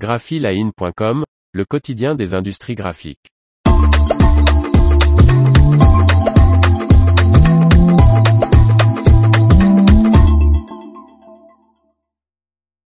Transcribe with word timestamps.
graphiline.com, 0.00 1.24
le 1.52 1.64
quotidien 1.66 2.14
des 2.14 2.32
industries 2.32 2.74
graphiques. 2.74 3.28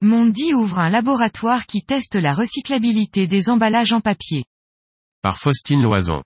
Mondi 0.03 0.53
ouvre 0.53 0.81
un 0.81 0.91
laboratoire 0.91 1.65
qui 1.65 1.81
teste 1.81 2.17
la 2.17 2.35
recyclabilité 2.35 3.27
des 3.27 3.49
emballages 3.49 3.95
en 3.95 4.01
papier. 4.01 4.45
Par 5.23 5.39
Faustine 5.39 5.83
Loison. 5.83 6.23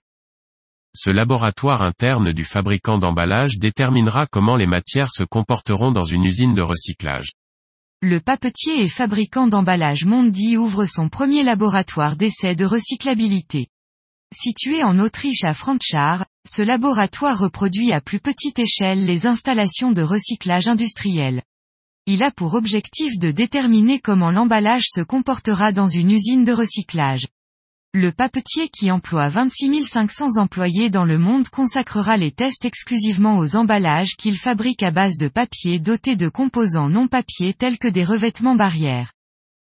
Ce 0.93 1.09
laboratoire 1.09 1.81
interne 1.81 2.33
du 2.33 2.43
fabricant 2.43 2.97
d'emballage 2.97 3.57
déterminera 3.57 4.25
comment 4.29 4.57
les 4.57 4.67
matières 4.67 5.09
se 5.09 5.23
comporteront 5.23 5.93
dans 5.93 6.03
une 6.03 6.25
usine 6.25 6.53
de 6.53 6.61
recyclage. 6.61 7.31
Le 8.05 8.19
papetier 8.19 8.83
et 8.83 8.89
fabricant 8.89 9.47
d'emballage 9.47 10.03
Mondi 10.03 10.57
ouvre 10.57 10.85
son 10.85 11.07
premier 11.07 11.41
laboratoire 11.41 12.17
d'essai 12.17 12.53
de 12.53 12.65
recyclabilité. 12.65 13.67
Situé 14.35 14.83
en 14.83 14.99
Autriche 14.99 15.45
à 15.45 15.53
Franchard, 15.53 16.25
ce 16.45 16.61
laboratoire 16.61 17.39
reproduit 17.39 17.93
à 17.93 18.01
plus 18.01 18.19
petite 18.19 18.59
échelle 18.59 19.05
les 19.05 19.25
installations 19.25 19.93
de 19.93 20.01
recyclage 20.01 20.67
industriel. 20.67 21.43
Il 22.05 22.23
a 22.23 22.31
pour 22.31 22.55
objectif 22.55 23.17
de 23.19 23.31
déterminer 23.31 24.01
comment 24.01 24.31
l'emballage 24.31 24.87
se 24.93 24.99
comportera 24.99 25.71
dans 25.71 25.87
une 25.87 26.11
usine 26.11 26.43
de 26.43 26.51
recyclage. 26.51 27.27
Le 27.95 28.11
papetier 28.11 28.69
qui 28.69 28.89
emploie 28.89 29.29
26 29.29 29.83
500 29.83 30.37
employés 30.37 30.89
dans 30.89 31.05
le 31.05 31.19
monde 31.19 31.49
consacrera 31.49 32.17
les 32.17 32.31
tests 32.31 32.65
exclusivement 32.65 33.37
aux 33.37 33.55
emballages 33.55 34.15
qu'il 34.17 34.35
fabrique 34.35 34.81
à 34.81 34.89
base 34.89 35.15
de 35.17 35.27
papier 35.27 35.79
doté 35.79 36.15
de 36.15 36.27
composants 36.27 36.89
non 36.89 37.07
papier 37.07 37.53
tels 37.53 37.77
que 37.77 37.87
des 37.87 38.03
revêtements 38.03 38.55
barrières. 38.55 39.11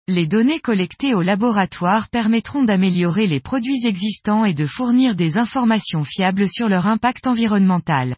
Les 0.08 0.26
données 0.26 0.60
collectées 0.60 1.12
au 1.12 1.20
laboratoire 1.20 2.08
permettront 2.08 2.64
d'améliorer 2.64 3.26
les 3.26 3.40
produits 3.40 3.84
existants 3.84 4.46
et 4.46 4.54
de 4.54 4.64
fournir 4.64 5.16
des 5.16 5.36
informations 5.36 6.02
fiables 6.02 6.48
sur 6.48 6.70
leur 6.70 6.86
impact 6.86 7.26
environnemental. 7.26 8.16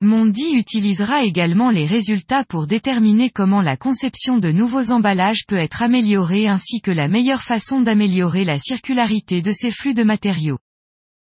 Mondi 0.00 0.54
utilisera 0.54 1.24
également 1.24 1.70
les 1.70 1.86
résultats 1.86 2.44
pour 2.44 2.66
déterminer 2.66 3.30
comment 3.30 3.62
la 3.62 3.76
conception 3.76 4.38
de 4.38 4.50
nouveaux 4.50 4.90
emballages 4.90 5.46
peut 5.46 5.56
être 5.56 5.82
améliorée 5.82 6.46
ainsi 6.46 6.80
que 6.80 6.90
la 6.90 7.08
meilleure 7.08 7.42
façon 7.42 7.80
d'améliorer 7.80 8.44
la 8.44 8.58
circularité 8.58 9.40
de 9.40 9.52
ces 9.52 9.70
flux 9.70 9.94
de 9.94 10.02
matériaux. 10.02 10.58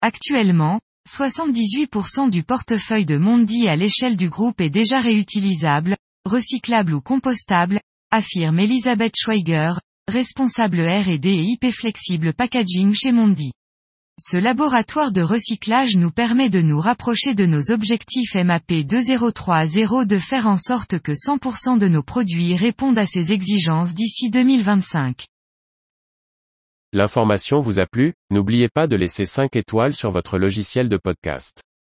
Actuellement, 0.01 0.79
78% 1.09 2.29
du 2.29 2.43
portefeuille 2.43 3.05
de 3.05 3.17
Mondi 3.17 3.67
à 3.67 3.75
l'échelle 3.75 4.17
du 4.17 4.29
groupe 4.29 4.59
est 4.59 4.69
déjà 4.69 4.99
réutilisable, 4.99 5.95
recyclable 6.25 6.93
ou 6.93 7.01
compostable, 7.01 7.79
affirme 8.11 8.59
Elisabeth 8.59 9.13
Schweiger, 9.17 9.73
responsable 10.11 10.81
R&D 10.81 11.29
et 11.29 11.43
IP 11.43 11.71
Flexible 11.71 12.33
Packaging 12.33 12.93
chez 12.93 13.11
Mondi. 13.11 13.51
Ce 14.19 14.37
laboratoire 14.37 15.11
de 15.11 15.21
recyclage 15.21 15.95
nous 15.95 16.11
permet 16.11 16.51
de 16.51 16.61
nous 16.61 16.79
rapprocher 16.79 17.33
de 17.33 17.47
nos 17.47 17.71
objectifs 17.71 18.35
MAP 18.35 18.71
2030 18.85 20.05
de 20.07 20.19
faire 20.19 20.45
en 20.45 20.59
sorte 20.59 20.99
que 20.99 21.13
100% 21.13 21.79
de 21.79 21.87
nos 21.87 22.03
produits 22.03 22.55
répondent 22.55 22.99
à 22.99 23.07
ces 23.07 23.31
exigences 23.31 23.95
d'ici 23.95 24.29
2025. 24.29 25.25
L'information 26.91 27.59
vous 27.59 27.79
a 27.79 27.87
plu, 27.87 28.13
n'oubliez 28.29 28.69
pas 28.69 28.85
de 28.85 28.95
laisser 28.95 29.25
5 29.25 29.55
étoiles 29.55 29.95
sur 29.95 30.11
votre 30.11 30.37
logiciel 30.37 30.89
de 30.89 30.97
podcast. 30.97 31.63